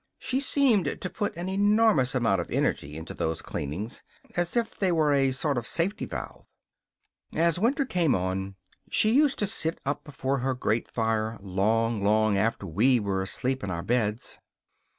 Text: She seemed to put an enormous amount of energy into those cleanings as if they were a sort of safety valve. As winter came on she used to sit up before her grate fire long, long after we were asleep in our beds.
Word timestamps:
She 0.17 0.39
seemed 0.39 0.99
to 0.99 1.09
put 1.11 1.37
an 1.37 1.47
enormous 1.47 2.15
amount 2.15 2.41
of 2.41 2.49
energy 2.49 2.97
into 2.97 3.13
those 3.13 3.43
cleanings 3.43 4.01
as 4.35 4.57
if 4.57 4.75
they 4.75 4.91
were 4.91 5.13
a 5.13 5.29
sort 5.31 5.59
of 5.59 5.67
safety 5.67 6.07
valve. 6.07 6.47
As 7.35 7.59
winter 7.59 7.85
came 7.85 8.15
on 8.15 8.55
she 8.89 9.11
used 9.11 9.37
to 9.37 9.45
sit 9.45 9.79
up 9.85 10.03
before 10.03 10.39
her 10.39 10.55
grate 10.55 10.89
fire 10.89 11.37
long, 11.39 12.03
long 12.03 12.35
after 12.35 12.65
we 12.65 12.99
were 12.99 13.21
asleep 13.21 13.63
in 13.63 13.69
our 13.69 13.83
beds. 13.83 14.39